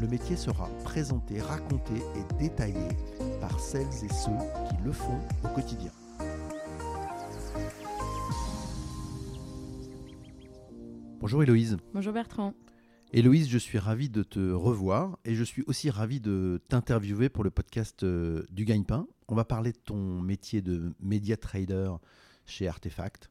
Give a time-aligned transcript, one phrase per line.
[0.00, 2.88] le métier sera présenté, raconté et détaillé
[3.38, 4.30] par celles et ceux
[4.68, 5.92] qui le font au quotidien.
[11.20, 11.76] Bonjour Héloïse.
[11.92, 12.54] Bonjour Bertrand.
[13.12, 17.44] Héloïse, je suis ravi de te revoir et je suis aussi ravi de t'interviewer pour
[17.44, 19.06] le podcast euh, du Gagne-Pain.
[19.28, 21.92] On va parler de ton métier de média trader
[22.46, 23.30] chez Artefact.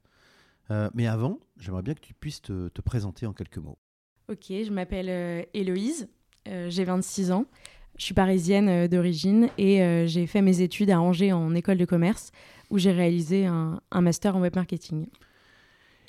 [0.69, 3.79] Euh, mais avant, j'aimerais bien que tu puisses te, te présenter en quelques mots.
[4.27, 6.07] Ok, je m'appelle euh, Héloïse,
[6.45, 7.45] j'ai 26 ans,
[7.99, 11.77] je suis parisienne euh, d'origine et euh, j'ai fait mes études à Angers en école
[11.77, 12.31] de commerce
[12.69, 15.05] où j'ai réalisé un, un master en web marketing.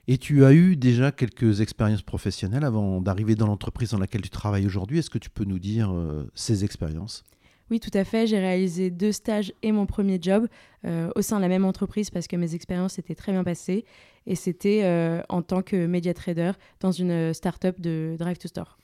[0.06, 4.30] Et tu as eu déjà quelques expériences professionnelles avant d'arriver dans l'entreprise dans laquelle tu
[4.30, 4.98] travailles aujourd'hui.
[4.98, 7.24] Est-ce que tu peux nous dire euh, ces expériences?
[7.70, 10.48] Oui, tout à fait, j'ai réalisé deux stages et mon premier job
[10.84, 13.84] euh, au sein de la même entreprise parce que mes expériences étaient très bien passées
[14.26, 18.76] et c'était euh, en tant que média trader dans une start-up de Drive to Store.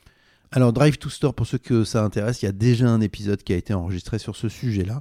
[0.52, 3.42] Alors, Drive to Store, pour ceux que ça intéresse, il y a déjà un épisode
[3.42, 5.00] qui a été enregistré sur ce sujet-là.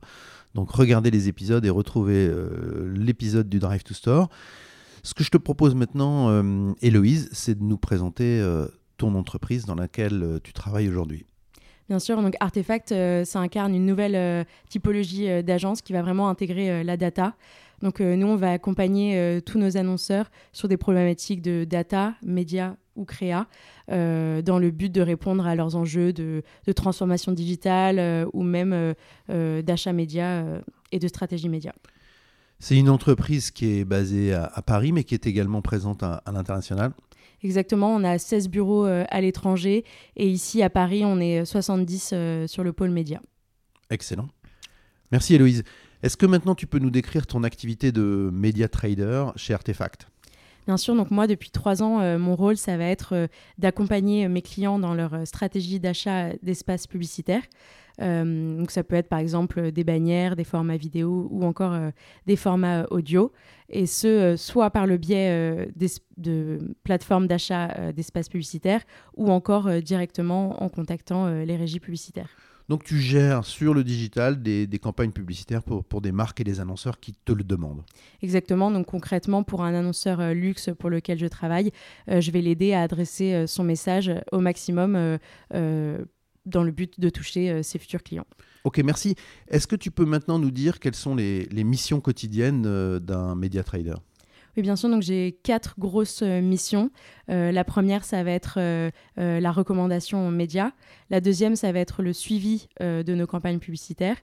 [0.55, 4.29] Donc, regardez les épisodes et retrouvez euh, l'épisode du Drive to Store.
[5.03, 8.65] Ce que je te propose maintenant, euh, Héloïse, c'est de nous présenter euh,
[8.97, 11.25] ton entreprise dans laquelle tu travailles aujourd'hui.
[11.87, 16.01] Bien sûr, donc Artefact, euh, ça incarne une nouvelle euh, typologie euh, d'agence qui va
[16.01, 17.35] vraiment intégrer la data.
[17.81, 23.03] Donc nous, on va accompagner tous nos annonceurs sur des problématiques de data, médias ou
[23.03, 23.47] créa,
[23.89, 26.41] dans le but de répondre à leurs enjeux de,
[26.73, 28.95] transformation digitale ou même
[29.27, 30.45] d'achat média
[30.93, 31.73] et de stratégie média.
[32.59, 36.93] C'est une entreprise qui est basée à, Paris, mais qui est également présente à l'international.
[37.43, 39.83] Exactement, on a 16 bureaux euh, à l'étranger
[40.15, 43.21] et ici à Paris, on est 70 euh, sur le pôle média.
[43.89, 44.27] Excellent.
[45.11, 45.63] Merci Héloïse.
[46.01, 50.07] Est-ce que maintenant tu peux nous décrire ton activité de média trader chez Artefact?
[50.67, 53.27] Bien sûr, donc moi, depuis trois ans, euh, mon rôle, ça va être euh,
[53.59, 57.43] d'accompagner mes clients dans leur euh, stratégie d'achat d'espaces publicitaires.
[58.01, 61.91] Euh, donc ça peut être par exemple des bannières, des formats vidéo ou encore euh,
[62.25, 63.31] des formats euh, audio.
[63.69, 65.65] Et ce, euh, soit par le biais euh,
[66.17, 68.81] de plateformes d'achat euh, d'espaces publicitaires
[69.15, 72.29] ou encore euh, directement en contactant euh, les régies publicitaires.
[72.67, 76.43] Donc tu gères sur le digital des, des campagnes publicitaires pour, pour des marques et
[76.43, 77.83] des annonceurs qui te le demandent.
[78.21, 81.71] Exactement, donc concrètement, pour un annonceur euh, luxe pour lequel je travaille,
[82.09, 85.19] euh, je vais l'aider à adresser euh, son message au maximum
[85.51, 88.27] dans le but de toucher ses futurs clients.
[88.63, 89.15] Ok, merci.
[89.47, 93.63] Est-ce que tu peux maintenant nous dire quelles sont les, les missions quotidiennes d'un média
[93.63, 93.95] trader?
[94.61, 96.89] Bien sûr, donc j'ai quatre grosses euh, missions.
[97.29, 100.71] Euh, la première, ça va être euh, la recommandation aux médias.
[101.09, 104.17] La deuxième, ça va être le suivi de nos campagnes publicitaires.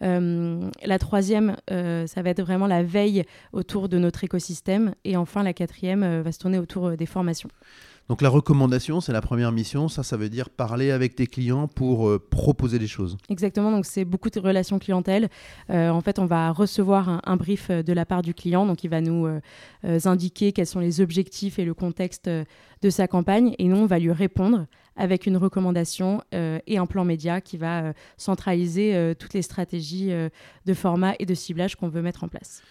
[0.00, 4.94] La troisième, ça va être vraiment la veille autour de notre écosystème.
[5.04, 7.48] Et enfin, la quatrième va se tourner autour des formations.
[8.08, 9.88] Donc la recommandation, c'est la première mission.
[9.88, 13.18] Ça, ça veut dire parler avec tes clients pour euh, proposer des choses.
[13.28, 15.28] Exactement, donc c'est beaucoup de relations clientèle.
[15.68, 18.82] Euh, en fait, on va recevoir un, brief euh, de la part du client, donc
[18.82, 19.28] il va nous
[20.04, 23.98] indiquer quels sont les objectifs et le contexte de sa campagne, et nous, on va
[23.98, 30.10] lui répondre avec une recommandation et un plan média qui va centraliser toutes les stratégies
[30.10, 32.62] de format et de ciblage qu'on veut mettre en place.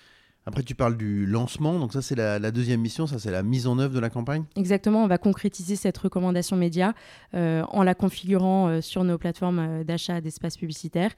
[0.48, 1.78] Après, tu parles du lancement.
[1.78, 3.06] Donc ça, c'est la, la deuxième mission.
[3.06, 4.46] Ça, c'est la mise en œuvre de la campagne.
[4.56, 6.94] Exactement, on va concrétiser cette recommandation média
[7.34, 11.12] euh, en la configurant euh, sur nos plateformes euh, d'achat d'espaces publicitaires.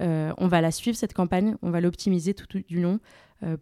[0.00, 3.00] Euh, on va la suivre, cette campagne, on va l'optimiser tout, tout du long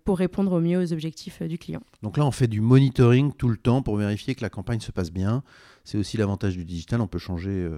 [0.05, 1.81] pour répondre au mieux aux objectifs du client.
[2.03, 4.93] Donc là, on fait du monitoring tout le temps pour vérifier que la campagne se
[4.93, 5.43] passe bien.
[5.83, 7.01] C'est aussi l'avantage du digital.
[7.01, 7.69] On peut changer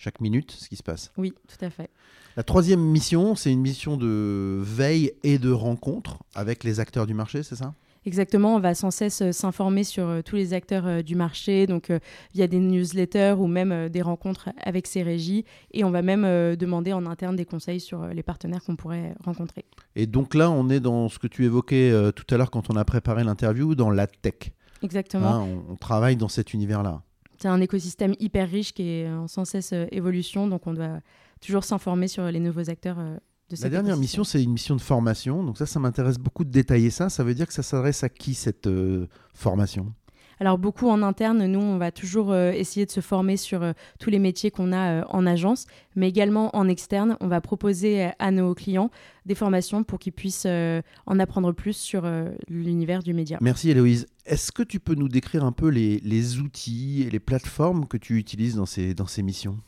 [0.00, 1.12] chaque minute ce qui se passe.
[1.18, 1.90] Oui, tout à fait.
[2.36, 7.12] La troisième mission, c'est une mission de veille et de rencontre avec les acteurs du
[7.12, 7.74] marché, c'est ça?
[8.06, 11.66] Exactement, on va sans cesse euh, s'informer sur euh, tous les acteurs euh, du marché,
[11.66, 11.92] donc
[12.32, 15.44] via des newsletters ou même des rencontres avec ces régies,
[15.74, 19.66] et on va même demander en interne des conseils sur les partenaires qu'on pourrait rencontrer.
[19.96, 22.76] Et donc là, on est dans ce que tu évoquais tout à l'heure quand on
[22.76, 24.52] a préparé l'interview, dans la tech.
[24.82, 25.28] Exactement.
[25.28, 27.02] Hein, on, on travaille dans cet univers-là.
[27.40, 31.00] C'est un écosystème hyper riche qui est en sans cesse euh, évolution, donc on doit
[31.40, 33.16] toujours s'informer sur les nouveaux acteurs euh,
[33.48, 34.00] de cet La dernière écosystème.
[34.00, 35.42] mission, c'est une mission de formation.
[35.42, 37.08] Donc ça, ça m'intéresse beaucoup de détailler ça.
[37.08, 39.92] Ça veut dire que ça s'adresse à qui cette euh, formation?
[40.40, 43.62] Alors beaucoup en interne, nous, on va toujours essayer de se former sur
[43.98, 45.66] tous les métiers qu'on a en agence,
[45.96, 48.90] mais également en externe, on va proposer à nos clients
[49.26, 52.10] des formations pour qu'ils puissent en apprendre plus sur
[52.48, 53.36] l'univers du média.
[53.42, 54.06] Merci Héloïse.
[54.24, 58.16] Est-ce que tu peux nous décrire un peu les, outils et les plateformes que tu
[58.16, 59.58] utilises dans ces, dans ces missions?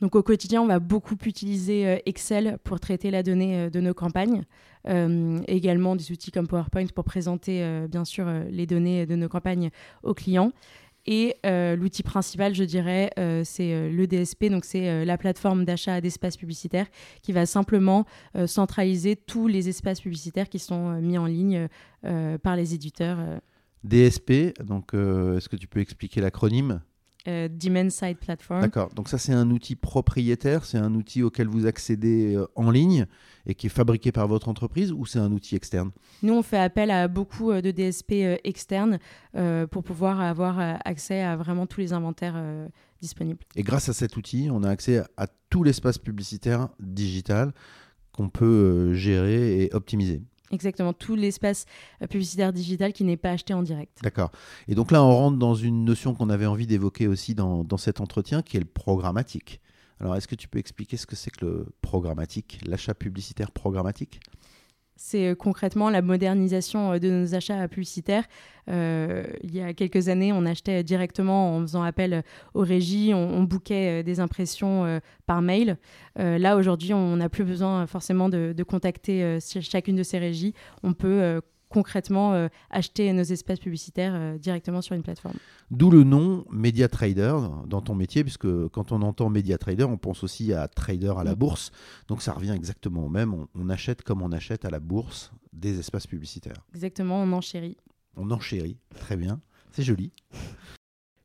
[0.00, 3.80] Donc au quotidien, on va beaucoup utiliser euh, Excel pour traiter la donnée euh, de
[3.80, 4.44] nos campagnes.
[4.88, 9.68] Euh, également des outils comme PowerPoint pour présenter bien sûr les données de nos campagnes
[10.02, 10.52] aux clients.
[11.04, 13.10] Et l'outil principal, je dirais,
[13.44, 16.86] c'est le DSP, donc c'est la plateforme d'achat d'espaces publicitaires
[17.20, 18.06] qui va simplement
[18.46, 21.68] centraliser tous les espaces publicitaires qui sont mis en ligne
[22.42, 23.18] par les éditeurs.
[23.84, 26.80] DSP, donc est-ce que tu peux expliquer l'acronyme?
[27.28, 28.62] Euh, Demand Side Platform.
[28.62, 28.88] D'accord.
[28.94, 33.06] Donc ça, c'est un outil propriétaire, c'est un outil auquel vous accédez euh, en ligne
[33.46, 35.90] et qui est fabriqué par votre entreprise ou c'est un outil externe?
[36.22, 38.98] Nous, on fait appel à beaucoup euh, de DSP externes
[39.70, 42.42] pour pouvoir avoir accès à vraiment tous les inventaires
[43.00, 43.38] disponibles.
[43.54, 47.52] Et grâce à cet outil, on a accès à tout l'espace publicitaire digital
[48.12, 50.22] qu'on peut gérer et optimiser.
[50.50, 51.66] Exactement, tout l'espace
[52.02, 53.98] euh, publicitaire digital qui n'est pas acheté en direct.
[54.02, 54.30] D'accord.
[54.68, 57.76] Et donc là, on rentre dans une notion qu'on avait envie d'évoquer aussi dans, dans,
[57.76, 59.60] cet entretien, qui est le programmatique.
[60.00, 64.20] Alors, est-ce que tu peux expliquer ce que c'est que le programmatique, l'achat publicitaire programmatique?
[65.02, 68.24] C'est euh, concrètement la modernisation euh, de nos achats publicitaires.
[68.68, 73.38] Euh, il y a quelques années, on achetait directement en faisant appel aux régies, on,
[73.38, 75.76] on bouquait des impressions par mail.
[76.16, 80.54] là, aujourd'hui, on n'a plus besoin forcément de, de contacter chacune de ces régies.
[80.84, 85.36] On peut concrètement euh, acheter nos espaces publicitaires euh, directement sur une plateforme.
[85.70, 87.36] D'où le nom Media Trader
[87.66, 91.24] dans ton métier, puisque quand on entend Media Trader, on pense aussi à trader à
[91.24, 91.70] la bourse.
[92.08, 93.46] Donc ça revient exactement au même.
[93.54, 96.66] On, achète comme on achète à la bourse des espaces publicitaires.
[96.74, 97.76] Exactement, on enchérit.
[98.16, 99.40] On enchérit, très bien.
[99.70, 100.12] C'est joli.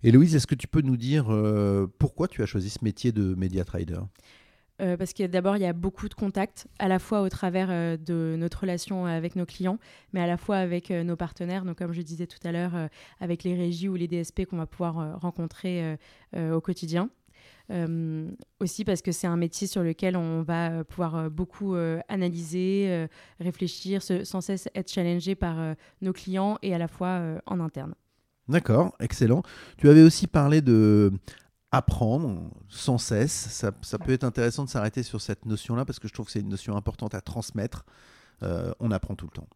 [0.04, 3.12] Et Louise, est-ce que tu peux nous dire euh, pourquoi tu as choisi ce métier
[3.12, 4.02] de Media Trader
[4.82, 7.68] euh, parce que d'abord, il y a beaucoup de contacts, à la fois au travers
[7.70, 9.80] euh, de notre relation avec nos clients,
[10.12, 12.74] mais à la fois avec euh, nos partenaires, donc comme je disais tout à l'heure,
[13.20, 15.98] avec les régies ou les DSP qu'on va pouvoir rencontrer
[16.36, 17.10] au quotidien.
[18.60, 21.76] aussi parce que c'est un métier sur lequel on va pouvoir beaucoup
[22.08, 23.08] analyser,
[23.40, 27.96] réfléchir, sans cesse être challengé par nos clients et à la fois en interne.
[28.48, 29.42] D'accord, excellent.
[29.78, 31.12] Tu avais aussi parlé de
[31.76, 33.34] apprendre sans cesse.
[33.34, 36.32] Ça, ça peut être intéressant de s'arrêter sur cette notion-là parce que je trouve que
[36.32, 37.86] c'est une notion importante à transmettre.
[38.44, 39.48] Euh, on apprend tout le temps.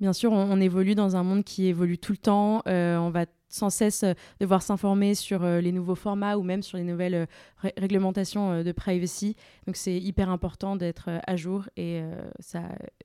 [0.00, 2.62] Bien sûr, on, évolue dans un monde qui évolue tout le temps.
[2.66, 6.78] Euh, on va sans cesse euh, devoir s'informer sur les nouveaux formats ou même sur
[6.78, 7.28] les nouvelles
[7.76, 9.36] réglementations de privacy.
[9.66, 12.02] Donc c'est hyper important d'être à jour et
[12.38, 12.62] ça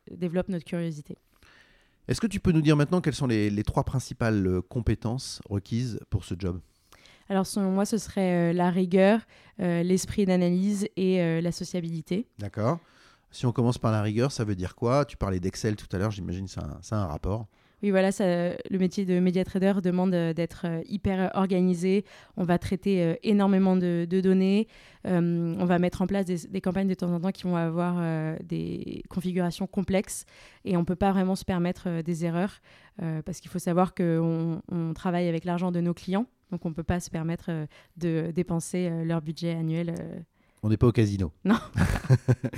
[0.10, 1.18] développe notre curiosité.
[2.08, 6.24] Est-ce que tu peux nous dire maintenant quelles sont les trois principales compétences requises pour
[6.24, 6.62] ce job?
[7.30, 9.22] Alors selon moi, ce serait euh, la rigueur,
[9.60, 12.28] euh, l'esprit d'analyse et euh, la sociabilité.
[12.38, 12.80] D'accord.
[13.32, 15.06] Si on commence par la rigueur, ça veut dire quoi?
[15.06, 17.48] Tu parlais d'Excel tout à l'heure, j'imagine ça, ça a un rapport.
[17.84, 22.06] Oui, voilà, ça, le métier de média trader demande d'être hyper organisé.
[22.38, 24.68] On va traiter énormément de, données.
[25.04, 28.02] on va mettre en place des, campagnes de temps en temps qui vont avoir
[28.42, 30.26] des configurations complexes
[30.64, 32.62] et on ne peut pas vraiment se permettre des erreurs
[33.26, 36.28] parce qu'il faut savoir qu'on on travaille avec l'argent de nos clients.
[36.52, 37.66] Donc on ne peut pas se permettre euh,
[37.98, 39.96] de dépenser euh, leur budget annuel.
[40.00, 40.20] Euh.
[40.64, 41.32] On n'est pas au casino.
[41.44, 41.58] Non.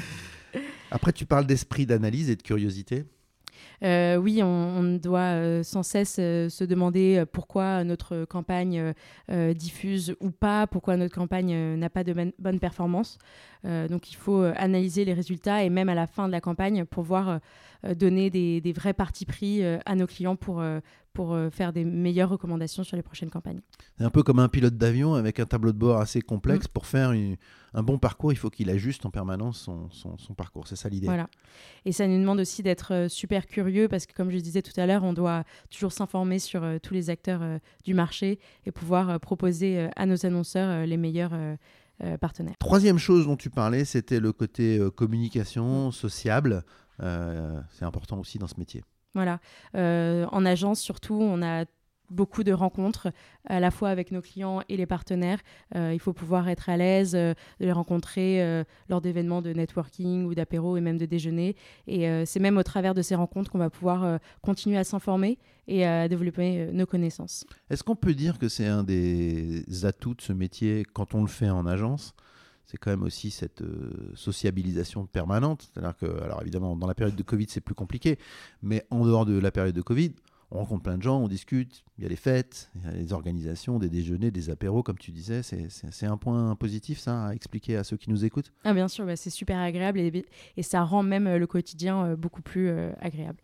[0.92, 3.06] Après, tu parles d'esprit d'analyse et de curiosité.
[3.82, 8.94] oui, on, doit sans cesse se demander pourquoi notre campagne
[9.56, 13.18] diffuse ou pas, pourquoi notre campagne n'a pas de bonne performance.
[13.66, 17.04] donc il faut analyser les résultats et même à la fin de la campagne pour
[17.04, 17.42] voir
[17.96, 20.64] donner des, des, vrais partis pris à nos clients pour,
[21.18, 23.62] pour euh, faire des meilleures recommandations sur les prochaines campagnes.
[23.98, 26.68] C'est un peu comme un pilote d'avion avec un tableau de bord assez complexe.
[26.68, 26.72] Mm.
[26.72, 27.12] Pour faire
[27.74, 30.68] un bon parcours, il faut qu'il ajuste en permanence son, son, parcours.
[30.68, 31.08] C'est ça l'idée.
[31.08, 31.28] Voilà.
[31.86, 34.80] Et ça nous demande aussi d'être euh, super curieux parce que, comme je disais tout
[34.80, 37.42] à l'heure, on doit toujours s'informer sur euh, tous les acteurs
[37.84, 41.34] du marché et pouvoir proposer à nos annonceurs les meilleurs.
[42.22, 42.54] partenaires.
[42.60, 46.64] Troisième chose dont tu parlais, c'était le côté communication sociable.
[47.00, 48.84] c'est important aussi dans ce métier.
[49.18, 49.40] Voilà.
[49.74, 51.66] Euh, en agence, surtout, on a
[52.12, 53.08] beaucoup de rencontres
[53.46, 55.40] à la fois avec nos clients et les partenaires.
[55.76, 60.26] Euh, il faut pouvoir être à l'aise euh, de les rencontrer lors d'événements de networking
[60.26, 61.56] ou d'apéro et même de déjeuner.
[61.88, 65.84] Et c'est même au travers de ces rencontres qu'on va pouvoir continuer à s'informer et
[65.84, 67.44] à développer nos connaissances.
[67.72, 71.28] Est-ce qu'on peut dire que c'est un des atouts de ce métier quand on le
[71.28, 72.14] fait en agence
[72.68, 75.72] c'est quand même aussi cette euh, sociabilisation permanente.
[75.74, 78.20] C'est-à-dire que, alors évidemment, dans la période de Covid, c'est plus compliqué,
[78.62, 80.12] mais en dehors de la période de Covid,
[80.52, 82.92] on rencontre plein de gens, on discute, il y a les fêtes, il y a
[82.92, 85.44] les organisations, des déjeuners, des apéros, comme tu disais.
[85.44, 88.52] C'est un point positif, ça, à expliquer à ceux qui nous écoutent?
[88.64, 92.42] Ah, Bien sûr, bah, c'est super agréable et, et, ça rend même le quotidien beaucoup
[92.42, 92.70] plus
[93.02, 93.40] agréable.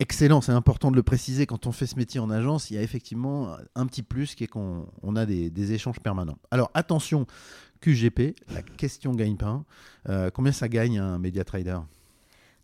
[0.00, 1.46] Excellent, c'est important de le préciser.
[1.46, 4.42] Quand on fait ce métier en agence, il y a effectivement un petit plus qui
[4.44, 6.38] est qu'on a des, échanges permanents.
[6.50, 7.26] Alors attention,
[7.84, 9.66] QGP, la question gagne-pain.
[10.08, 11.80] Euh, combien ça gagne un média trader?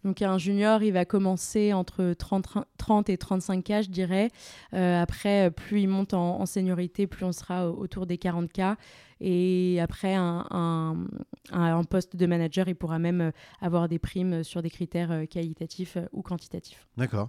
[0.02, 4.30] Donc un junior, il va commencer entre 30, et 35 k, je dirais.
[4.72, 8.60] Euh, après, plus il monte en, seniorité, plus on sera autour des 40 k.
[9.20, 10.96] Et après, un,
[11.90, 16.22] poste de manager, il pourra même avoir des primes sur des critères euh, qualitatifs ou
[16.22, 16.86] quantitatifs.
[16.96, 17.28] D'accord.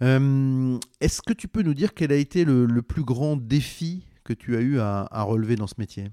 [0.00, 4.56] Est-ce que tu peux nous dire quel a été le, plus grand défi que tu
[4.56, 6.10] as eu à relever dans ce métier?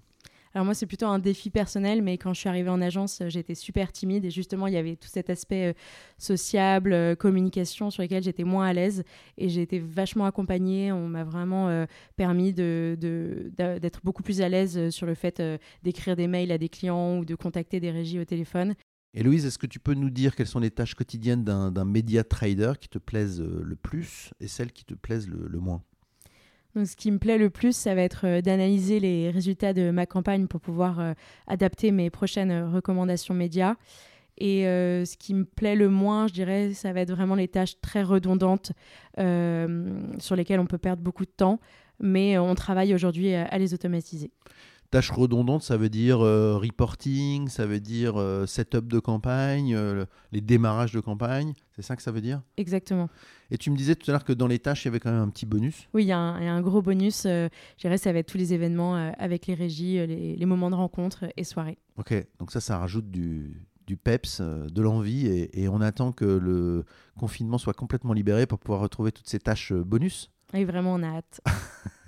[0.54, 3.30] Alors moi, c'est plutôt un défi personnel, mais quand je suis arrivée en agence, euh,
[3.30, 5.74] j'étais super timide et justement, il y avait tout cet aspect euh,
[6.18, 9.04] sociable, euh, communication sur lequel j'étais moins à l'aise
[9.38, 10.92] et j'ai été vachement accompagnée.
[10.92, 15.42] On m'a vraiment permis d'être de, beaucoup plus à l'aise sur le fait
[15.84, 18.76] d'écrire des mails à des clients ou de contacter des régies au téléphone.
[19.14, 22.24] Et Louise, est-ce que tu peux nous dire quelles sont les tâches quotidiennes d'un média
[22.24, 25.84] trader qui te plaisent le plus et celles qui te plaisent le moins?
[26.76, 30.06] Ce qui me plaît le plus, ça va être euh, d'analyser les résultats de ma
[30.06, 31.14] campagne pour pouvoir euh,
[31.48, 33.76] adapter mes prochaines euh, recommandations médias.
[34.42, 37.82] Et ce qui me plaît le moins, je dirais, ça va être vraiment les tâches
[37.82, 38.72] très redondantes
[39.18, 41.60] sur lesquelles on peut perdre beaucoup de temps,
[42.00, 44.32] mais on travaille aujourd'hui à les automatiser.
[44.92, 50.06] Tâches redondantes, ça veut dire euh, reporting, ça veut dire euh, setup de campagne, euh,
[50.32, 51.54] les démarrages de campagne.
[51.76, 52.42] C'est ça que ça veut dire?
[52.58, 53.08] Exactement.
[53.52, 55.12] Et tu me disais tout à l'heure que dans les tâches, il y avait quand
[55.12, 55.88] même un petit bonus.
[55.94, 57.24] Oui, il y, a un, gros bonus.
[57.26, 61.26] je dirais, ça va être tous les événements avec les régies, les, moments de rencontre
[61.38, 61.78] et soirées.
[61.98, 66.26] Ok, donc ça, ça rajoute du, du peps, de l'envie, et, et, on attend que
[66.26, 66.84] le
[67.18, 70.32] confinement soit complètement libéré pour pouvoir retrouver toutes ces tâches bonus.
[70.54, 71.42] Oui, vraiment, on a hâte.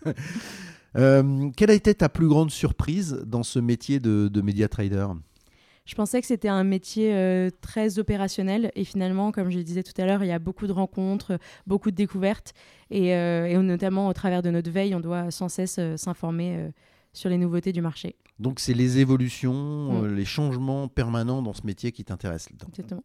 [0.98, 5.08] Euh, quelle a été ta plus grande surprise dans ce métier de, de média trader?
[5.86, 9.84] Je pensais que c'était un métier euh, très opérationnel et finalement, comme je le disais
[9.84, 12.54] tout à l'heure, il y a beaucoup de rencontres, beaucoup de découvertes
[12.92, 16.72] et, euh, notamment au travers de notre veille, on doit sans cesse s'informer
[17.14, 18.16] sur les nouveautés du marché.
[18.40, 20.16] Donc c'est les évolutions, mm.
[20.16, 22.54] les changements permanents dans ce métier qui t'intéressent.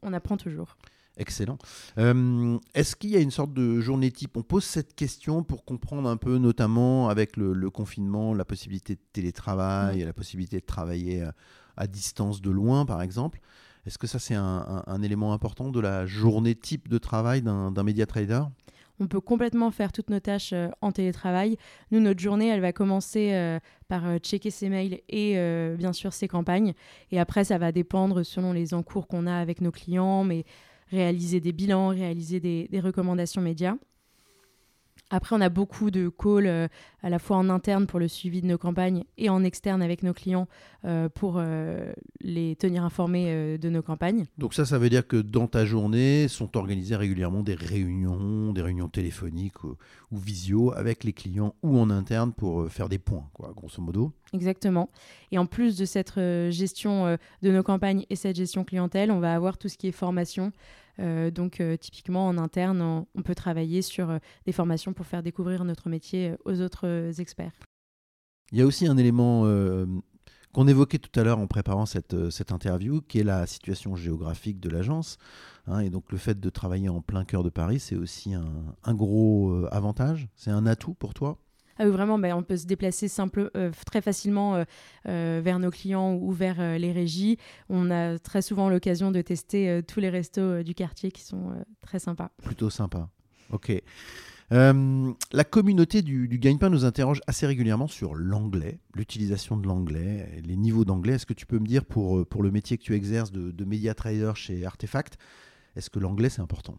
[0.03, 0.77] On apprend toujours.
[1.19, 1.57] Excellent.
[1.97, 5.65] Euh, est-ce qu'il y a une sorte de journée type On pose cette question pour
[5.65, 11.23] comprendre un peu, notamment avec le, confinement, la possibilité de télétravail, la possibilité de travailler
[11.23, 11.31] euh,
[11.79, 13.41] à, distance de loin, par exemple.
[13.87, 18.05] Est-ce que ça, c'est un, élément important de la journée type de travail d'un média
[18.05, 18.43] trader?
[18.99, 21.57] On peut complètement faire toutes nos tâches euh, en télétravail.
[21.93, 23.59] Nous, notre journée, elle va commencer
[23.89, 25.37] par checker ses mails et
[25.79, 26.75] bien sûr ses campagnes.
[27.11, 30.45] Et après, ça va dépendre selon les encours qu'on a avec nos clients, mais
[30.91, 33.77] réaliser des bilans, réaliser des, recommandations médias.
[35.11, 36.69] Après, on a beaucoup de calls euh,
[37.03, 40.03] à la fois en interne pour le suivi de nos campagnes et en externe avec
[40.03, 40.49] nos clients
[40.85, 44.25] euh, pour euh, les tenir informés de nos campagnes.
[44.37, 48.63] Donc ça, ça veut dire que dans ta journée sont organisées régulièrement des réunions, des
[48.63, 49.77] réunions téléphoniques ou,
[50.11, 54.13] ou visio avec les clients ou en interne pour faire des points, quoi, grosso modo.
[54.33, 54.91] Exactement.
[55.31, 56.15] Et en plus de cette
[56.51, 59.93] gestion de nos campagnes et cette gestion clientèle, on va avoir tout ce qui est
[59.93, 60.53] formation.
[61.01, 62.81] Euh, donc, euh, typiquement, en interne,
[63.15, 67.53] on, peut travailler sur euh, des formations pour faire découvrir notre métier aux autres experts.
[68.53, 69.45] Il y a aussi un élément
[70.53, 72.15] qu'on évoquait tout à l'heure en préparant cette,
[72.53, 75.19] interview, qui est la situation géographique de l'agence.
[75.67, 78.95] Hein, et donc, le fait de travailler en plein cœur de Paris, c'est aussi un
[78.95, 80.29] gros avantage.
[80.37, 81.39] C'est un atout pour toi?
[81.79, 83.09] Ah vraiment, bah, on peut se déplacer
[83.57, 84.65] euh, très facilement euh,
[85.09, 87.39] euh, vers nos clients ou vers les régies.
[87.69, 91.99] On a très souvent l'occasion de tester tous les restos du quartier qui sont très
[91.99, 92.31] sympas.
[92.43, 93.09] Plutôt sympa.
[93.51, 93.73] Ok.
[94.51, 100.57] la communauté du, du gagne-pain nous interroge assez régulièrement sur l'anglais, l'utilisation de l'anglais, les
[100.57, 101.15] niveaux d'anglais.
[101.15, 103.65] Est-ce que tu peux me dire pour, pour le métier que tu exerces de, de
[103.65, 105.19] média trader chez Artefact,
[105.77, 106.79] est-ce que l'anglais c'est important?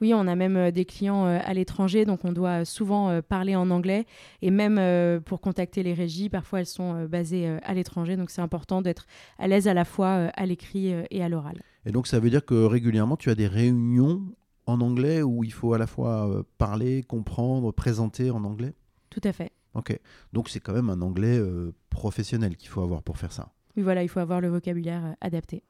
[0.00, 3.20] Oui, on a même euh, des clients euh, à l'étranger, donc on doit souvent euh,
[3.22, 4.06] parler en anglais.
[4.42, 4.80] Et même
[5.22, 9.06] pour contacter les régies, parfois elles sont basées à l'étranger, donc c'est important d'être
[9.38, 11.62] à l'aise à la fois à l'écrit et à l'oral.
[11.84, 14.22] Et donc ça veut dire que régulièrement tu as des réunions
[14.66, 18.74] en anglais où il faut à la fois parler, comprendre, présenter en anglais?
[19.10, 19.52] Tout à fait.
[19.74, 19.98] Ok,
[20.32, 21.38] donc c'est quand même un anglais
[21.90, 23.52] professionnel qu'il faut avoir pour faire ça.
[23.76, 25.62] Oui, voilà, il faut avoir le vocabulaire adapté.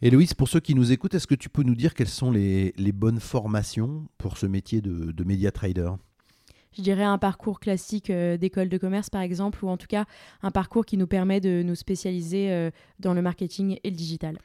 [0.00, 2.30] Et Louise, pour ceux qui nous écoutent, est-ce que tu peux nous dire quelles sont
[2.30, 5.90] les, bonnes formations pour ce métier de, de média trader?
[6.76, 10.04] Je dirais un parcours classique euh, d'école de commerce par exemple, ou en tout cas
[10.42, 14.38] un parcours qui nous permet de nous spécialiser euh, dans le marketing et le digital.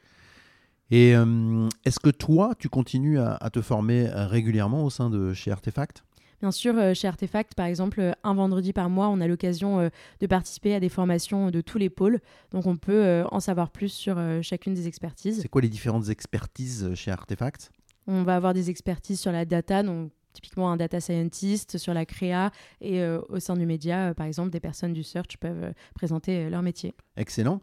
[0.90, 5.32] Et euh, est-ce que toi, tu continues à, à te former régulièrement au sein de
[5.34, 6.02] chez Artefact?
[6.44, 9.80] Bien sûr, euh, chez Artefact, par exemple, euh, un vendredi par mois, on a l'occasion
[9.80, 9.88] euh,
[10.20, 12.20] de participer à des formations de tous les pôles.
[12.50, 15.40] Donc, on peut en savoir plus sur chacune des expertises.
[15.40, 17.70] C'est quoi les différentes expertises chez Artefact?
[18.06, 22.04] On va avoir des expertises sur la data, donc typiquement un data scientist, sur la
[22.04, 22.50] créa,
[22.82, 25.72] et euh, au sein du média, euh, par exemple, des personnes du search peuvent euh,
[25.94, 26.92] présenter leur métier.
[27.16, 27.60] Excellent.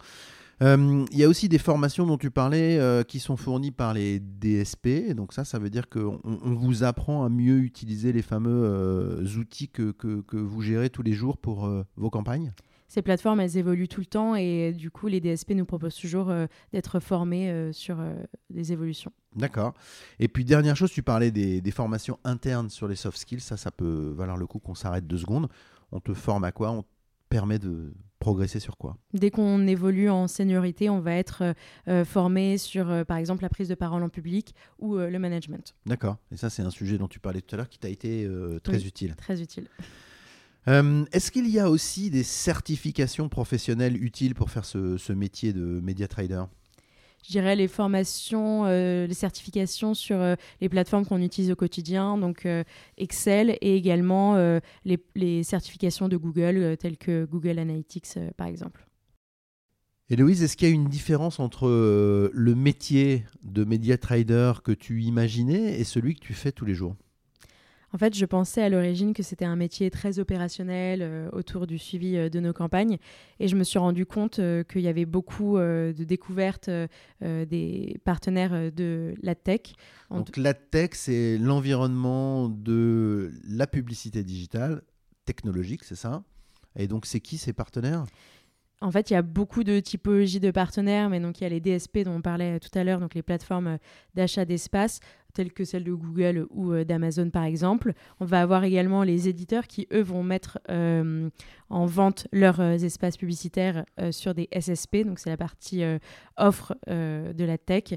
[0.61, 3.93] Euh, Il y a aussi des formations dont tu parlais euh, qui sont fournies par
[3.93, 5.13] les DSP.
[5.15, 9.25] Donc ça, ça veut dire qu'on on vous apprend à mieux utiliser les fameux euh,
[9.39, 12.53] outils que, que- que vous gérez tous les jours pour vos campagnes.
[12.87, 16.29] Ces plateformes, elles évoluent tout le temps, et du coup, les DSP nous proposent toujours
[16.29, 18.13] euh, d'être formés euh, sur euh,
[18.49, 19.13] des évolutions.
[19.33, 19.73] D'accord.
[20.19, 23.39] Et puis dernière chose, tu parlais des, des formations internes sur les soft skills.
[23.39, 25.47] Ça, ça peut valoir le coup qu'on s'arrête deux secondes.
[25.93, 26.71] On te forme à quoi?
[26.71, 26.87] On te
[27.29, 31.53] permet de progresser sur quoi Dès qu'on évolue en seniorité, on va être euh,
[31.89, 35.19] euh, formé sur, euh, par exemple, la prise de parole en public ou euh, le
[35.19, 35.75] management.
[35.85, 36.15] D'accord.
[36.31, 38.25] Et ça, c'est un sujet dont tu parlais tout à l'heure qui t'a été
[38.63, 38.85] très Oui.
[38.87, 39.15] utile.
[39.17, 39.67] Très utile.
[40.67, 45.81] Est-ce qu'il y a aussi des certifications professionnelles utiles pour faire ce, ce métier de
[45.81, 46.43] média trader?
[47.23, 52.17] Je dirais les formations, euh, les certifications sur euh, les plateformes qu'on utilise au quotidien,
[52.17, 52.63] donc euh,
[52.97, 54.35] Excel et également
[54.85, 58.87] les, certifications de Google, telles que Google Analytics, par exemple.
[60.09, 61.67] Héloïse, est-ce qu'il y a une différence entre
[62.33, 66.73] le métier de média trader que tu imaginais et celui que tu fais tous les
[66.75, 66.95] jours?
[67.93, 71.77] En fait, je pensais à l'origine que c'était un métier très opérationnel euh, autour du
[71.77, 72.97] suivi euh, de nos campagnes.
[73.39, 76.69] Et je me suis rendu compte euh, qu'il y avait beaucoup de découvertes
[77.21, 79.73] des partenaires de la tech.
[80.09, 84.81] En Donc la tech, c'est l'environnement de la publicité digitale
[85.25, 86.23] technologique, c'est ça?
[86.75, 88.05] Et donc c'est qui ces partenaires?
[88.81, 91.49] En fait, il y a beaucoup de typologies de partenaires, mais donc il y a
[91.49, 93.77] les DSP dont on parlait tout à l'heure, donc les plateformes euh,
[94.15, 94.99] d'achat d'espace,
[95.31, 97.93] telles que celles de Google ou euh, d'Amazon par exemple.
[98.19, 101.29] On va avoir également les éditeurs qui, eux, vont mettre euh,
[101.69, 105.99] en vente leurs espaces publicitaires euh, sur des SSP, donc c'est la partie euh,
[106.37, 107.95] offre de la tech,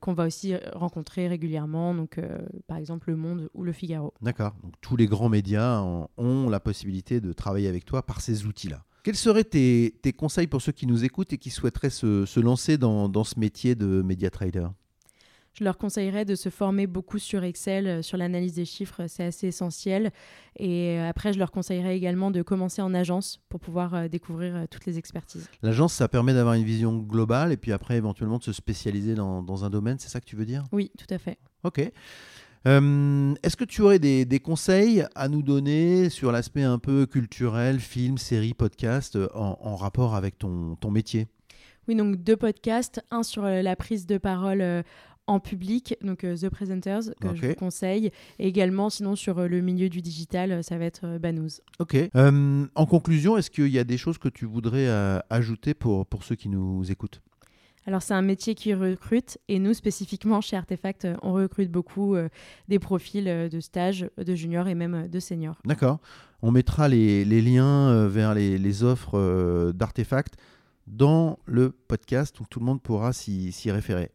[0.00, 2.20] qu'on va aussi rencontrer régulièrement, donc
[2.66, 4.12] par exemple Le Monde ou Le Figaro.
[4.20, 4.54] D'accord.
[4.62, 5.82] Donc tous les grands médias
[6.16, 8.84] ont la possibilité de travailler avec toi par ces outils-là.
[9.04, 12.40] Quels seraient tes, tes conseils pour ceux qui nous écoutent et qui souhaiteraient se, se
[12.40, 14.68] lancer dans, dans ce métier de média trader?
[15.52, 19.24] Je leur conseillerais de se former beaucoup sur Excel, euh, sur l'analyse des chiffres, c'est
[19.24, 20.10] assez essentiel.
[20.58, 24.56] Et euh, après, je leur conseillerais également de commencer en agence pour pouvoir euh, découvrir
[24.56, 25.48] euh, toutes les expertises.
[25.62, 29.42] L'agence, ça permet d'avoir une vision globale et puis après éventuellement de se spécialiser dans,
[29.42, 30.64] dans un domaine, c'est ça que tu veux dire?
[30.72, 31.36] Oui, tout à fait.
[31.62, 31.92] Ok.
[32.66, 37.06] Euh, Est-ce que tu aurais des, des conseils à nous donner sur l'aspect un peu
[37.06, 41.26] culturel, film, série, podcast, euh, en, en rapport avec ton, ton métier?
[41.88, 44.82] Oui, donc deux podcasts, un sur euh, la prise de parole
[45.26, 49.48] en public, donc euh, The Presenters, que je vous conseille, et également sinon sur euh,
[49.48, 51.60] le milieu du digital, euh, ça va être Banous.
[51.78, 51.96] Ok.
[52.14, 54.86] En conclusion, est-ce qu'il y a des choses que tu voudrais
[55.30, 57.20] ajouter pour, pour ceux qui nous écoutent?
[57.86, 62.28] Alors c'est un métier qui recrute et nous spécifiquement chez Artefact, on recrute beaucoup euh,
[62.68, 65.60] des profils euh, de stage, de juniors et même euh, de seniors.
[65.64, 66.00] D'accord.
[66.40, 70.34] On mettra les, liens vers les, offres d'artefacts
[70.86, 74.10] dans le podcast, donc tout le monde pourra s'y référer.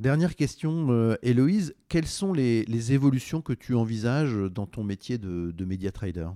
[0.00, 5.52] Dernière question, Héloïse, quelles sont les, les évolutions que tu envisages dans ton métier de,
[5.52, 6.30] de média trader?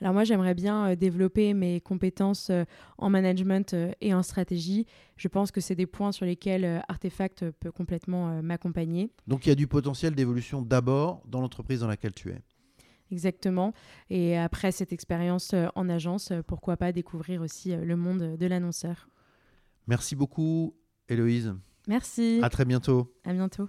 [0.00, 2.64] Alors moi, j'aimerais bien euh, développer mes compétences euh,
[2.98, 4.86] en management euh, et en stratégie.
[5.16, 9.10] Je pense que c'est des points sur lesquels Artefact peut complètement m'accompagner.
[9.26, 12.40] Donc il y a du potentiel d'évolution d'abord dans l'entreprise dans laquelle tu es.
[13.10, 13.72] Exactement.
[14.10, 19.08] Et après cette expérience en agence, pourquoi pas découvrir aussi le monde de l'annonceur.
[19.88, 20.76] Merci beaucoup,
[21.08, 21.52] Héloïse.
[21.88, 22.38] Merci.
[22.42, 23.12] À très bientôt.
[23.24, 23.68] À bientôt.